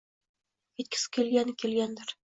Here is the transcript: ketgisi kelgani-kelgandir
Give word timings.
ketgisi 0.75 1.11
kelgani-kelgandir 1.19 2.17